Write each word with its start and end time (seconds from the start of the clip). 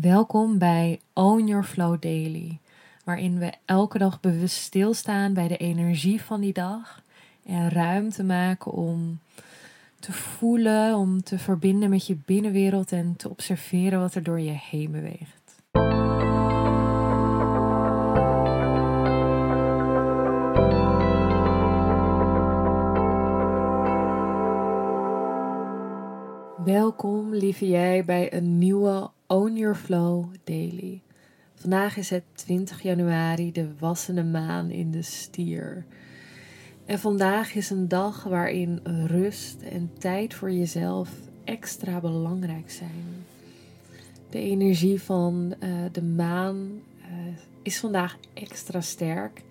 Welkom 0.00 0.58
bij 0.58 1.00
Own 1.12 1.46
Your 1.46 1.64
Flow 1.64 2.00
Daily, 2.00 2.58
waarin 3.04 3.38
we 3.38 3.52
elke 3.64 3.98
dag 3.98 4.20
bewust 4.20 4.56
stilstaan 4.56 5.32
bij 5.32 5.48
de 5.48 5.56
energie 5.56 6.22
van 6.22 6.40
die 6.40 6.52
dag 6.52 7.02
en 7.46 7.70
ruimte 7.70 8.24
maken 8.24 8.72
om 8.72 9.18
te 10.00 10.12
voelen, 10.12 10.96
om 10.96 11.22
te 11.22 11.38
verbinden 11.38 11.90
met 11.90 12.06
je 12.06 12.16
binnenwereld 12.24 12.92
en 12.92 13.16
te 13.16 13.30
observeren 13.30 14.00
wat 14.00 14.14
er 14.14 14.22
door 14.22 14.40
je 14.40 14.58
heen 14.70 14.90
beweegt. 14.90 15.62
Welkom, 26.64 27.34
lieve 27.34 27.68
jij, 27.68 28.04
bij 28.04 28.32
een 28.32 28.58
nieuwe 28.58 29.10
Own 29.32 29.56
Your 29.56 29.74
Flow 29.74 30.24
Daily. 30.44 31.02
Vandaag 31.54 31.96
is 31.96 32.10
het 32.10 32.22
20 32.32 32.82
januari, 32.82 33.52
de 33.52 33.68
wassende 33.78 34.24
maan 34.24 34.70
in 34.70 34.90
de 34.90 35.02
stier. 35.02 35.84
En 36.84 36.98
vandaag 36.98 37.54
is 37.54 37.70
een 37.70 37.88
dag 37.88 38.22
waarin 38.22 38.80
rust 39.06 39.62
en 39.62 39.90
tijd 39.98 40.34
voor 40.34 40.52
jezelf 40.52 41.10
extra 41.44 42.00
belangrijk 42.00 42.70
zijn. 42.70 43.24
De 44.30 44.38
energie 44.38 45.02
van 45.02 45.54
uh, 45.60 45.68
de 45.92 46.02
maan 46.02 46.56
uh, 47.00 47.06
is 47.62 47.80
vandaag 47.80 48.16
extra 48.34 48.80
sterk. 48.80 49.42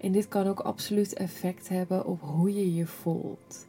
En 0.00 0.12
dit 0.12 0.28
kan 0.28 0.46
ook 0.46 0.60
absoluut 0.60 1.14
effect 1.14 1.68
hebben 1.68 2.06
op 2.06 2.20
hoe 2.20 2.54
je 2.54 2.74
je 2.74 2.86
voelt. 2.86 3.66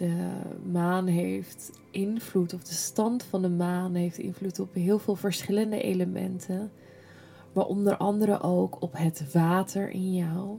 De 0.00 0.40
maan 0.72 1.06
heeft 1.06 1.70
invloed, 1.90 2.54
of 2.54 2.62
de 2.62 2.74
stand 2.74 3.22
van 3.22 3.42
de 3.42 3.48
maan 3.48 3.94
heeft 3.94 4.18
invloed 4.18 4.60
op 4.60 4.74
heel 4.74 4.98
veel 4.98 5.16
verschillende 5.16 5.82
elementen. 5.82 6.70
Maar 7.52 7.64
onder 7.64 7.96
andere 7.96 8.40
ook 8.40 8.82
op 8.82 8.92
het 8.96 9.32
water 9.32 9.90
in 9.90 10.14
jou. 10.14 10.58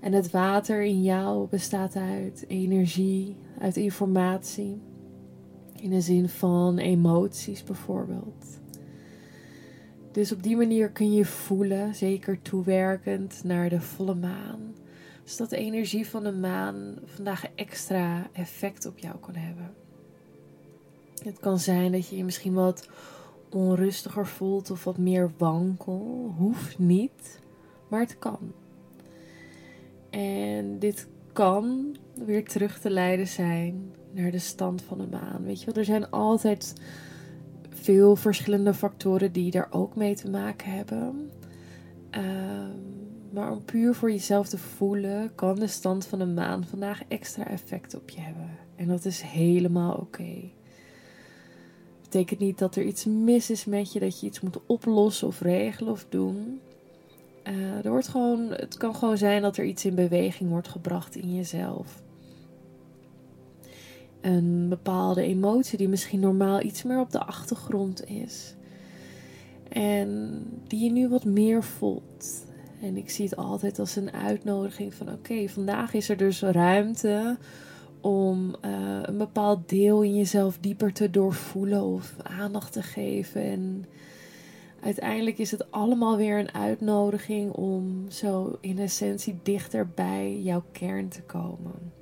En 0.00 0.12
het 0.12 0.30
water 0.30 0.82
in 0.82 1.02
jou 1.02 1.48
bestaat 1.48 1.96
uit 1.96 2.44
energie, 2.48 3.36
uit 3.58 3.76
informatie. 3.76 4.80
In 5.80 5.90
de 5.90 6.00
zin 6.00 6.28
van 6.28 6.78
emoties 6.78 7.64
bijvoorbeeld. 7.64 8.60
Dus 10.12 10.32
op 10.32 10.42
die 10.42 10.56
manier 10.56 10.90
kun 10.90 11.12
je 11.12 11.24
voelen, 11.24 11.94
zeker 11.94 12.42
toewerkend 12.42 13.40
naar 13.44 13.68
de 13.68 13.80
volle 13.80 14.14
maan 14.14 14.74
dus 15.24 15.36
dat 15.36 15.50
de 15.50 15.56
energie 15.56 16.08
van 16.08 16.22
de 16.22 16.32
maan 16.32 16.94
vandaag 17.04 17.46
extra 17.54 18.28
effect 18.32 18.86
op 18.86 18.98
jou 18.98 19.16
kan 19.18 19.34
hebben. 19.34 19.74
Het 21.22 21.38
kan 21.38 21.58
zijn 21.58 21.92
dat 21.92 22.08
je 22.08 22.16
je 22.16 22.24
misschien 22.24 22.54
wat 22.54 22.88
onrustiger 23.50 24.26
voelt 24.26 24.70
of 24.70 24.84
wat 24.84 24.98
meer 24.98 25.30
wankel. 25.36 26.34
Hoeft 26.36 26.78
niet, 26.78 27.40
maar 27.88 28.00
het 28.00 28.18
kan. 28.18 28.52
En 30.10 30.78
dit 30.78 31.08
kan 31.32 31.96
weer 32.24 32.48
terug 32.48 32.78
te 32.78 32.90
leiden 32.90 33.26
zijn 33.26 33.92
naar 34.10 34.30
de 34.30 34.38
stand 34.38 34.82
van 34.82 34.98
de 34.98 35.06
maan. 35.06 35.44
Weet 35.44 35.60
je 35.60 35.66
wel, 35.66 35.74
er 35.74 35.84
zijn 35.84 36.10
altijd 36.10 36.74
veel 37.68 38.16
verschillende 38.16 38.74
factoren 38.74 39.32
die 39.32 39.50
daar 39.50 39.68
ook 39.70 39.96
mee 39.96 40.14
te 40.14 40.30
maken 40.30 40.70
hebben. 40.70 41.30
Um, 42.10 42.93
maar 43.34 43.52
om 43.52 43.64
puur 43.64 43.94
voor 43.94 44.10
jezelf 44.10 44.48
te 44.48 44.58
voelen, 44.58 45.34
kan 45.34 45.54
de 45.54 45.66
stand 45.66 46.06
van 46.06 46.18
de 46.18 46.26
maan 46.26 46.64
vandaag 46.64 47.02
extra 47.08 47.46
effect 47.46 47.94
op 47.94 48.10
je 48.10 48.20
hebben. 48.20 48.50
En 48.76 48.88
dat 48.88 49.04
is 49.04 49.20
helemaal 49.20 49.92
oké. 49.92 50.02
Okay. 50.02 50.52
Betekent 52.02 52.40
niet 52.40 52.58
dat 52.58 52.76
er 52.76 52.84
iets 52.84 53.04
mis 53.04 53.50
is 53.50 53.64
met 53.64 53.92
je, 53.92 54.00
dat 54.00 54.20
je 54.20 54.26
iets 54.26 54.40
moet 54.40 54.66
oplossen 54.66 55.26
of 55.26 55.40
regelen 55.40 55.92
of 55.92 56.06
doen. 56.08 56.60
Uh, 57.48 57.84
er 57.84 57.90
wordt 57.90 58.08
gewoon, 58.08 58.50
het 58.50 58.76
kan 58.76 58.94
gewoon 58.94 59.18
zijn 59.18 59.42
dat 59.42 59.56
er 59.56 59.64
iets 59.64 59.84
in 59.84 59.94
beweging 59.94 60.50
wordt 60.50 60.68
gebracht 60.68 61.16
in 61.16 61.34
jezelf. 61.34 62.02
Een 64.20 64.68
bepaalde 64.68 65.22
emotie 65.22 65.78
die 65.78 65.88
misschien 65.88 66.20
normaal 66.20 66.62
iets 66.62 66.82
meer 66.82 67.00
op 67.00 67.10
de 67.10 67.24
achtergrond 67.24 68.06
is. 68.06 68.54
En 69.68 70.42
die 70.66 70.84
je 70.84 70.90
nu 70.90 71.08
wat 71.08 71.24
meer 71.24 71.62
voelt. 71.64 72.44
En 72.84 72.96
ik 72.96 73.10
zie 73.10 73.24
het 73.24 73.36
altijd 73.36 73.78
als 73.78 73.96
een 73.96 74.12
uitnodiging 74.12 74.94
van 74.94 75.12
oké, 75.12 75.48
vandaag 75.48 75.94
is 75.94 76.08
er 76.08 76.16
dus 76.16 76.42
ruimte 76.42 77.36
om 78.00 78.54
uh, 78.64 78.98
een 79.02 79.18
bepaald 79.18 79.68
deel 79.68 80.02
in 80.02 80.14
jezelf 80.14 80.58
dieper 80.58 80.92
te 80.92 81.10
doorvoelen 81.10 81.82
of 81.82 82.14
aandacht 82.22 82.72
te 82.72 82.82
geven. 82.82 83.42
En 83.42 83.84
uiteindelijk 84.80 85.38
is 85.38 85.50
het 85.50 85.70
allemaal 85.70 86.16
weer 86.16 86.38
een 86.38 86.54
uitnodiging 86.54 87.52
om 87.52 88.10
zo 88.10 88.58
in 88.60 88.78
essentie 88.78 89.38
dichter 89.42 89.88
bij 89.88 90.40
jouw 90.40 90.64
kern 90.72 91.08
te 91.08 91.22
komen. 91.22 91.92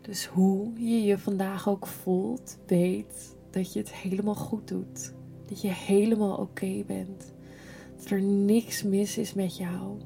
Dus 0.00 0.26
hoe 0.26 0.72
je 0.76 1.02
je 1.02 1.18
vandaag 1.18 1.68
ook 1.68 1.86
voelt, 1.86 2.58
weet 2.66 3.36
dat 3.50 3.72
je 3.72 3.78
het 3.78 3.92
helemaal 3.94 4.34
goed 4.34 4.68
doet. 4.68 5.12
Dat 5.46 5.60
je 5.60 5.68
helemaal 5.68 6.36
oké 6.36 6.82
bent 6.86 7.33
dat 8.04 8.12
er 8.12 8.22
niks 8.22 8.82
mis 8.82 9.18
is 9.18 9.34
met 9.34 9.56
jou. 9.56 9.98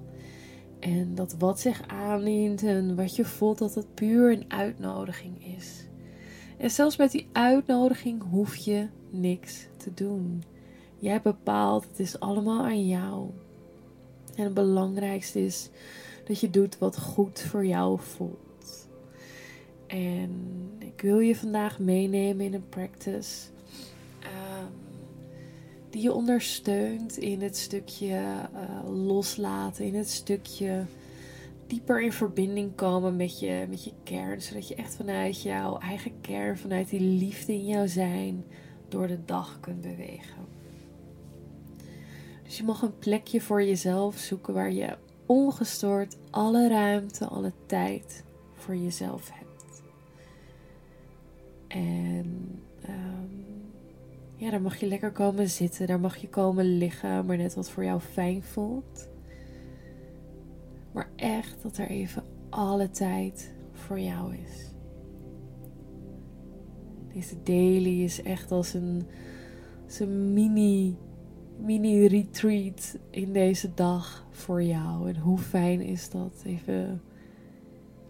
En 0.79 1.15
dat 1.15 1.35
wat 1.39 1.61
zich 1.61 1.83
aandient 1.87 2.63
en 2.63 2.97
wat 2.97 3.17
je 3.17 3.25
voelt, 3.25 3.59
dat 3.59 3.75
het 3.75 3.95
puur 3.95 4.33
een 4.33 4.45
uitnodiging 4.49 5.57
is. 5.57 5.87
En 6.57 6.71
zelfs 6.71 6.97
met 6.97 7.11
die 7.11 7.29
uitnodiging 7.33 8.23
hoef 8.31 8.57
je 8.57 8.87
niks 9.11 9.67
te 9.77 9.95
doen. 9.95 10.43
Jij 10.99 11.23
bepaalt, 11.23 11.87
het 11.89 11.99
is 11.99 12.21
allemaal 12.21 12.65
aan 12.65 12.87
jou. 12.87 13.31
En 14.37 14.45
het 14.45 14.55
belangrijkste 14.55 15.45
is 15.45 15.71
dat 16.27 16.41
je 16.41 16.51
doet 16.51 16.79
wat 16.79 16.99
goed 16.99 17.41
voor 17.41 17.67
jou 17.67 18.01
voelt. 18.01 18.89
En 19.87 20.31
ik 20.79 21.01
wil 21.01 21.19
je 21.19 21.37
vandaag 21.37 21.79
meenemen 21.79 22.47
in 22.47 22.55
een 22.55 22.69
practice 22.69 23.49
die 25.91 26.03
je 26.03 26.13
ondersteunt 26.13 27.17
in 27.17 27.43
het 27.43 27.57
stukje 27.57 28.17
uh, 28.55 29.07
loslaten, 29.07 29.85
in 29.85 29.95
het 29.95 30.11
stukje 30.11 30.85
dieper 31.67 32.03
in 32.03 32.13
verbinding 32.13 32.75
komen 32.75 33.17
met 33.17 33.41
je, 33.41 33.67
met 33.69 33.85
je 33.85 33.93
kern, 34.03 34.43
zodat 34.43 34.69
je 34.69 34.75
echt 34.75 34.95
vanuit 34.95 35.43
jouw 35.43 35.79
eigen 35.79 36.21
kern, 36.21 36.59
vanuit 36.59 36.89
die 36.89 37.01
liefde 37.01 37.53
in 37.53 37.67
jouw 37.67 37.87
zijn, 37.87 38.45
door 38.89 39.07
de 39.07 39.25
dag 39.25 39.61
kunt 39.61 39.81
bewegen. 39.81 40.47
Dus 42.45 42.57
je 42.57 42.65
mag 42.65 42.83
een 42.83 42.99
plekje 42.99 43.41
voor 43.41 43.63
jezelf 43.63 44.19
zoeken 44.19 44.55
waar 44.55 44.73
je 44.73 44.97
ongestoord 45.27 46.17
alle 46.31 46.69
ruimte, 46.69 47.27
alle 47.27 47.53
tijd 47.67 48.25
voor 48.55 48.77
jezelf 48.77 49.31
hebt. 49.33 49.83
En 51.69 52.61
um, 52.89 53.48
ja, 54.39 54.51
daar 54.51 54.63
mag 54.63 54.77
je 54.77 54.87
lekker 54.87 55.13
komen 55.13 55.51
zitten, 55.51 55.87
daar 55.87 56.01
mag 56.01 56.17
je 56.17 56.29
komen 56.29 56.65
liggen, 56.65 57.27
maar 57.27 57.37
net 57.37 57.55
wat 57.55 57.71
voor 57.71 57.85
jou 57.85 58.01
fijn 58.01 58.43
voelt. 58.43 59.09
Maar 60.93 61.11
echt 61.17 61.63
dat 61.63 61.77
er 61.77 61.89
even 61.89 62.23
alle 62.49 62.91
tijd 62.91 63.55
voor 63.73 64.01
jou 64.01 64.35
is. 64.35 64.73
Deze 67.13 67.43
daily 67.43 68.03
is 68.03 68.23
echt 68.23 68.51
als 68.51 68.75
een, 68.75 69.07
een 69.99 70.33
mini, 70.33 70.97
mini 71.61 72.07
retreat 72.07 72.99
in 73.11 73.33
deze 73.33 73.75
dag 73.75 74.27
voor 74.31 74.63
jou. 74.63 75.09
En 75.09 75.17
hoe 75.17 75.39
fijn 75.39 75.81
is 75.81 76.11
dat? 76.11 76.43
Even, 76.45 77.03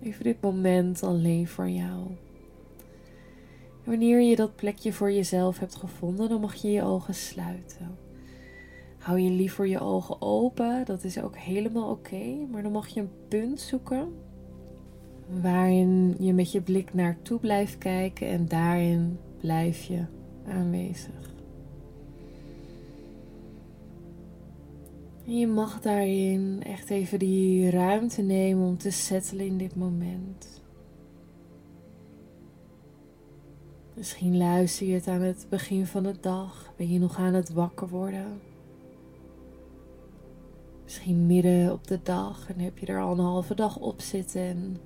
even 0.01 0.25
dit 0.25 0.41
moment 0.41 1.03
alleen 1.03 1.49
voor 1.49 1.69
jou. 1.69 2.07
Wanneer 3.89 4.21
je 4.21 4.37
dat 4.37 4.57
plekje 4.57 4.93
voor 4.93 5.13
jezelf 5.13 5.59
hebt 5.59 5.75
gevonden, 5.75 6.29
dan 6.29 6.41
mag 6.41 6.55
je 6.55 6.71
je 6.71 6.83
ogen 6.83 7.15
sluiten. 7.15 7.99
Hou 8.99 9.21
je 9.21 9.31
liever 9.31 9.67
je 9.67 9.81
ogen 9.81 10.23
open, 10.23 10.85
dat 10.85 11.05
is 11.05 11.21
ook 11.21 11.37
helemaal 11.37 11.91
oké. 11.91 12.47
maar 12.51 12.63
dan 12.63 12.73
mag 12.73 12.89
je 12.89 13.01
een 13.01 13.11
punt 13.29 13.61
zoeken 13.61 14.13
waarin 15.41 16.17
je 16.19 16.33
met 16.33 16.53
je 16.53 16.61
blik 16.61 16.95
naartoe 16.95 17.39
blijft 17.39 17.79
kijken 17.79 18.29
en 18.29 18.49
daarin 18.49 19.19
blijf 19.41 19.83
je 19.83 20.05
aanwezig. 20.47 21.35
En 25.27 25.39
je 25.39 25.47
mag 25.47 25.81
daarin 25.81 26.63
echt 26.63 26.91
even 26.91 27.19
die 27.19 27.71
ruimte 27.71 28.23
nemen 28.23 28.67
om 28.67 28.79
te 28.79 28.91
settelen 28.91 29.47
in 29.47 29.59
dit 29.59 29.77
moment. 29.77 30.58
Misschien 33.99 34.37
luister 34.37 34.87
je 34.87 34.95
het 34.95 35.09
aan 35.09 35.21
het 35.21 35.47
begin 35.49 35.87
van 35.87 36.03
de 36.03 36.15
dag. 36.21 36.73
Ben 36.77 36.93
je 36.93 36.99
nog 36.99 37.19
aan 37.19 37.35
het 37.35 37.53
wakker 37.53 37.89
worden? 37.89 38.41
Misschien 40.85 41.27
midden 41.27 41.73
op 41.73 41.87
de 41.87 42.01
dag 42.03 42.49
en 42.49 42.59
heb 42.59 42.79
je 42.79 42.87
er 42.87 43.01
al 43.01 43.13
een 43.13 43.25
halve 43.25 43.55
dag 43.55 43.79
op 43.79 44.01
zitten 44.01 44.41
en 44.41 44.77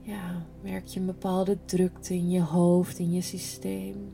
ja, 0.00 0.46
merk 0.62 0.86
je 0.86 1.00
een 1.00 1.06
bepaalde 1.06 1.58
drukte 1.64 2.14
in 2.14 2.30
je 2.30 2.42
hoofd, 2.42 2.98
in 2.98 3.12
je 3.12 3.20
systeem. 3.20 4.12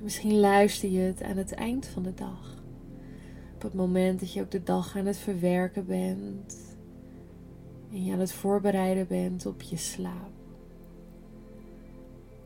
Misschien 0.00 0.40
luister 0.40 0.90
je 0.90 1.00
het 1.00 1.22
aan 1.22 1.36
het 1.36 1.52
eind 1.52 1.86
van 1.86 2.02
de 2.02 2.14
dag. 2.14 2.62
Op 3.54 3.62
het 3.62 3.74
moment 3.74 4.20
dat 4.20 4.32
je 4.32 4.40
ook 4.40 4.50
de 4.50 4.62
dag 4.62 4.96
aan 4.96 5.06
het 5.06 5.18
verwerken 5.18 5.86
bent. 5.86 6.75
En 7.96 8.04
je 8.04 8.12
aan 8.12 8.18
het 8.18 8.32
voorbereiden 8.32 9.06
bent 9.06 9.46
op 9.46 9.62
je 9.62 9.76
slaap. 9.76 10.30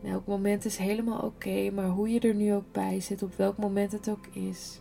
Elk 0.05 0.27
moment 0.27 0.65
is 0.65 0.77
helemaal 0.77 1.21
oké, 1.21 1.71
maar 1.71 1.89
hoe 1.89 2.09
je 2.09 2.21
er 2.21 2.35
nu 2.35 2.55
ook 2.55 2.73
bij 2.73 3.01
zit, 3.01 3.23
op 3.23 3.35
welk 3.35 3.57
moment 3.57 3.93
het 3.93 4.11
ook 4.11 4.27
is, 4.27 4.81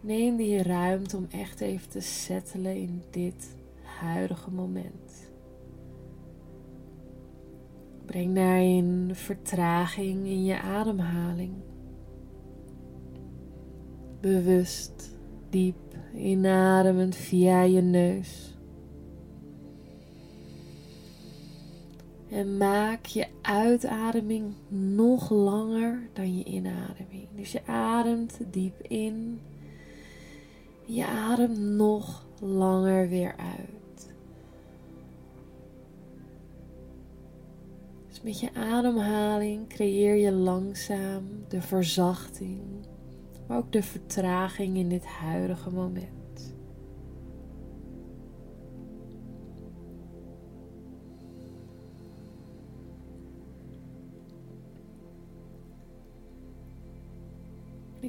neem 0.00 0.36
die 0.36 0.62
ruimte 0.62 1.16
om 1.16 1.26
echt 1.30 1.60
even 1.60 1.90
te 1.90 2.00
settelen 2.00 2.76
in 2.76 3.02
dit 3.10 3.56
huidige 3.82 4.50
moment. 4.50 5.30
Breng 8.06 8.34
daarin 8.34 9.10
vertraging 9.12 10.26
in 10.26 10.44
je 10.44 10.60
ademhaling. 10.60 11.52
Bewust 14.20 15.18
diep 15.50 15.96
inademend 16.14 17.16
via 17.16 17.62
je 17.62 17.80
neus. 17.80 18.53
En 22.34 22.56
maak 22.56 23.06
je 23.06 23.26
uitademing 23.42 24.54
nog 24.68 25.30
langer 25.30 26.08
dan 26.12 26.36
je 26.36 26.44
inademing. 26.44 27.28
Dus 27.36 27.52
je 27.52 27.66
ademt 27.66 28.38
diep 28.50 28.82
in. 28.82 29.40
Je 30.84 31.06
ademt 31.06 31.58
nog 31.58 32.26
langer 32.40 33.08
weer 33.08 33.34
uit. 33.36 34.14
Dus 38.08 38.22
met 38.22 38.40
je 38.40 38.54
ademhaling 38.54 39.68
creëer 39.68 40.14
je 40.14 40.32
langzaam 40.32 41.24
de 41.48 41.62
verzachting, 41.62 42.60
maar 43.46 43.58
ook 43.58 43.72
de 43.72 43.82
vertraging 43.82 44.76
in 44.76 44.88
dit 44.88 45.06
huidige 45.06 45.70
moment. 45.70 46.23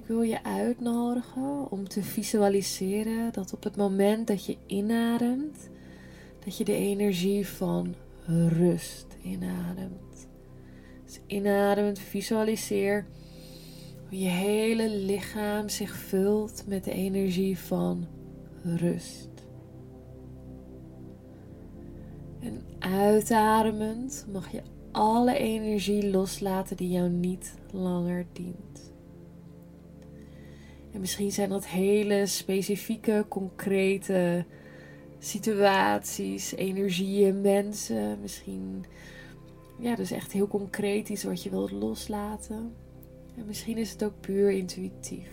Ik 0.05 0.11
wil 0.11 0.21
je 0.21 0.43
uitnodigen 0.43 1.71
om 1.71 1.87
te 1.87 2.03
visualiseren 2.03 3.33
dat 3.33 3.53
op 3.53 3.63
het 3.63 3.75
moment 3.75 4.27
dat 4.27 4.45
je 4.45 4.57
inademt, 4.65 5.69
dat 6.43 6.57
je 6.57 6.63
de 6.63 6.75
energie 6.75 7.47
van 7.47 7.95
rust 8.47 9.05
inademt. 9.21 10.27
Dus 11.05 11.19
inademend 11.27 11.99
visualiseer 11.99 13.05
hoe 14.09 14.19
je 14.19 14.29
hele 14.29 14.89
lichaam 14.89 15.69
zich 15.69 15.95
vult 15.95 16.63
met 16.67 16.83
de 16.83 16.91
energie 16.91 17.59
van 17.59 18.07
rust. 18.63 19.29
En 22.39 22.61
uitademend 22.79 24.25
mag 24.31 24.51
je 24.51 24.61
alle 24.91 25.37
energie 25.37 26.09
loslaten 26.09 26.77
die 26.77 26.89
jou 26.89 27.09
niet 27.09 27.53
langer 27.71 28.25
dient. 28.33 28.94
En 30.95 31.01
misschien 31.01 31.31
zijn 31.31 31.49
dat 31.49 31.67
hele 31.67 32.25
specifieke, 32.25 33.25
concrete 33.27 34.45
situaties, 35.19 36.55
energieën, 36.55 37.41
mensen. 37.41 38.17
Misschien, 38.21 38.85
ja, 39.79 39.95
dus 39.95 40.11
echt 40.11 40.31
heel 40.31 40.47
concreet 40.47 41.09
iets 41.09 41.23
wat 41.23 41.43
je 41.43 41.49
wilt 41.49 41.71
loslaten. 41.71 42.73
En 43.37 43.45
misschien 43.45 43.77
is 43.77 43.91
het 43.91 44.03
ook 44.03 44.19
puur 44.19 44.51
intuïtief. 44.51 45.29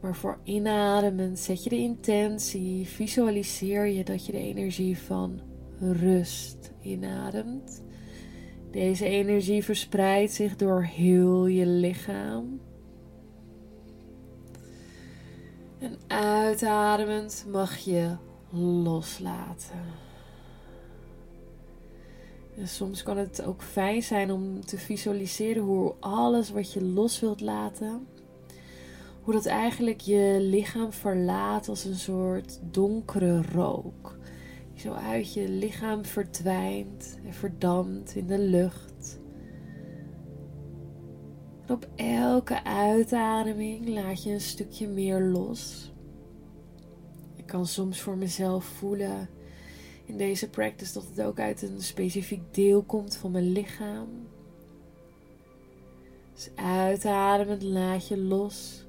Maar 0.00 0.16
voor 0.16 0.38
inademen 0.44 1.36
zet 1.36 1.64
je 1.64 1.70
de 1.70 1.76
intentie, 1.76 2.86
visualiseer 2.86 3.86
je 3.86 4.04
dat 4.04 4.26
je 4.26 4.32
de 4.32 4.38
energie 4.38 4.98
van 4.98 5.40
rust 5.80 6.72
inademt. 6.80 7.82
Deze 8.70 9.04
energie 9.04 9.64
verspreidt 9.64 10.32
zich 10.32 10.56
door 10.56 10.84
heel 10.84 11.46
je 11.46 11.66
lichaam. 11.66 12.60
En 15.82 15.98
uitademend 16.06 17.44
mag 17.48 17.76
je 17.76 18.16
loslaten. 18.82 19.80
En 22.56 22.68
soms 22.68 23.02
kan 23.02 23.16
het 23.16 23.44
ook 23.44 23.62
fijn 23.62 24.02
zijn 24.02 24.30
om 24.30 24.64
te 24.64 24.78
visualiseren 24.78 25.62
hoe 25.62 25.94
alles 26.00 26.50
wat 26.50 26.72
je 26.72 26.84
los 26.84 27.20
wilt 27.20 27.40
laten, 27.40 28.06
hoe 29.22 29.34
dat 29.34 29.46
eigenlijk 29.46 30.00
je 30.00 30.36
lichaam 30.40 30.92
verlaat 30.92 31.68
als 31.68 31.84
een 31.84 31.98
soort 31.98 32.60
donkere 32.70 33.42
rook. 33.42 34.16
Die 34.72 34.80
zo 34.80 34.92
uit 34.92 35.34
je 35.34 35.48
lichaam 35.48 36.04
verdwijnt 36.04 37.18
en 37.24 37.34
verdampt 37.34 38.14
in 38.14 38.26
de 38.26 38.38
lucht 38.38 38.91
op 41.72 41.88
elke 41.96 42.64
uitademing 42.64 43.88
laat 43.88 44.22
je 44.22 44.30
een 44.30 44.40
stukje 44.40 44.88
meer 44.88 45.20
los. 45.20 45.92
Ik 47.36 47.46
kan 47.46 47.66
soms 47.66 48.00
voor 48.00 48.16
mezelf 48.16 48.64
voelen 48.64 49.28
in 50.04 50.16
deze 50.16 50.50
practice 50.50 50.92
dat 50.92 51.06
het 51.08 51.22
ook 51.22 51.38
uit 51.38 51.62
een 51.62 51.82
specifiek 51.82 52.54
deel 52.54 52.82
komt 52.82 53.16
van 53.16 53.30
mijn 53.30 53.52
lichaam. 53.52 54.08
Dus 56.34 56.50
uitademend 56.54 57.62
laat 57.62 58.08
je 58.08 58.18
los. 58.18 58.86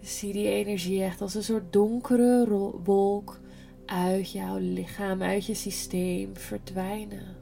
Zie 0.00 0.32
die 0.32 0.48
energie 0.48 1.02
echt 1.02 1.20
als 1.20 1.34
een 1.34 1.44
soort 1.44 1.72
donkere 1.72 2.46
wolk 2.84 3.40
uit 3.86 4.30
jouw 4.30 4.58
lichaam, 4.58 5.22
uit 5.22 5.46
je 5.46 5.54
systeem 5.54 6.36
verdwijnen 6.36 7.36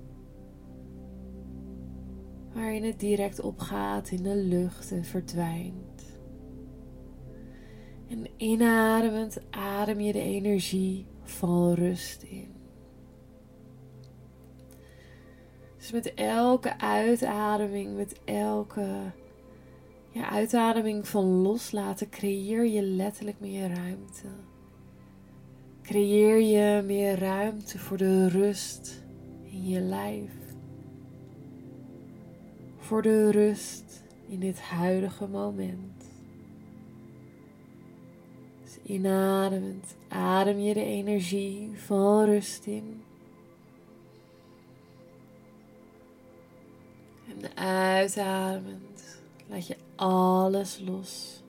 waarin 2.55 2.85
het 2.85 3.01
direct 3.01 3.41
opgaat 3.41 4.11
in 4.11 4.23
de 4.23 4.37
lucht 4.37 4.93
en 4.93 5.05
verdwijnt. 5.05 6.21
En 8.09 8.27
inademend 8.37 9.41
adem 9.51 10.01
je 10.01 10.13
de 10.13 10.23
energie 10.23 11.07
van 11.23 11.73
rust 11.73 12.23
in. 12.23 12.53
Dus 15.77 15.93
met 15.93 16.15
elke 16.15 16.79
uitademing, 16.79 17.97
met 17.97 18.21
elke 18.25 19.13
ja, 20.11 20.31
uitademing 20.31 21.09
van 21.09 21.25
loslaten, 21.25 22.09
creëer 22.09 22.67
je 22.67 22.83
letterlijk 22.83 23.41
meer 23.41 23.69
ruimte. 23.69 24.27
Creëer 25.83 26.41
je 26.41 26.83
meer 26.83 27.19
ruimte 27.19 27.79
voor 27.79 27.97
de 27.97 28.29
rust 28.29 29.05
in 29.43 29.69
je 29.69 29.81
lijf 29.81 30.42
voor 32.93 33.03
de 33.03 33.31
rust 33.31 34.03
in 34.27 34.41
dit 34.41 34.61
huidige 34.61 35.27
moment. 35.27 36.05
Dus 38.63 38.79
inademend 38.83 39.95
adem 40.09 40.59
je 40.59 40.75
de 40.75 40.85
energie 40.85 41.71
van 41.75 42.25
rust 42.25 42.67
in. 42.67 43.03
En 47.29 47.57
uitademend 47.57 49.21
laat 49.47 49.67
je 49.67 49.77
alles 49.95 50.81
los 50.87 51.43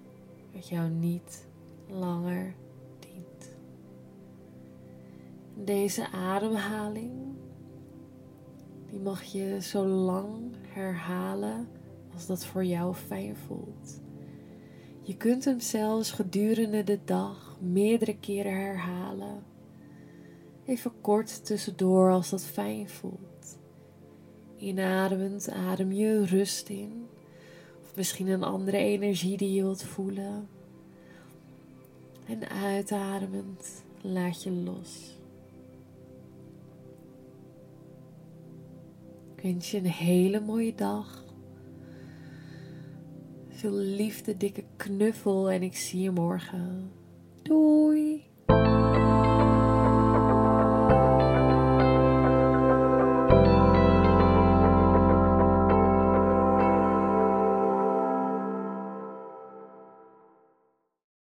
wat 0.54 0.68
jou 0.68 0.90
niet 0.90 1.46
langer 1.88 2.54
dient. 3.00 3.50
Deze 5.54 6.10
ademhaling 6.12 7.23
die 8.94 9.02
mag 9.02 9.24
je 9.24 9.62
zo 9.62 9.86
lang 9.86 10.56
herhalen 10.68 11.68
als 12.14 12.26
dat 12.26 12.46
voor 12.46 12.66
jou 12.66 12.96
fijn 12.96 13.36
voelt. 13.36 14.02
Je 15.02 15.18
kunt 15.18 15.46
hem 15.46 15.60
zelfs 15.60 16.12
gedurende 16.12 16.84
de 16.84 17.00
dag 17.06 17.58
meerdere 17.60 18.18
keren 18.18 18.56
herhalen. 18.56 19.44
Even 20.66 20.92
kort 21.02 21.46
tussendoor 21.46 22.12
als 22.12 22.30
dat 22.30 22.44
fijn 22.44 22.90
voelt. 22.90 23.58
Inademend 24.58 25.50
adem 25.50 25.92
je 25.92 26.26
rust 26.26 26.70
in. 26.70 27.08
Of 27.84 27.96
misschien 27.96 28.28
een 28.28 28.44
andere 28.44 28.78
energie 28.78 29.38
die 29.38 29.54
je 29.54 29.62
wilt 29.62 29.84
voelen. 29.84 30.48
En 32.26 32.50
uitademend 32.50 33.84
laat 34.02 34.44
je 34.44 34.52
los. 34.52 35.13
Wens 39.44 39.72
je 39.72 39.78
een 39.78 39.86
hele 39.86 40.40
mooie 40.40 40.76
dag. 40.76 41.24
Veel 43.50 43.74
liefde, 43.74 44.38
dikke 44.38 44.64
knuffel 44.76 45.50
en 45.50 45.64
ik 45.64 45.76
zie 45.76 46.02
je 46.02 46.12
morgen. 46.12 46.92
Doei! 47.42 48.33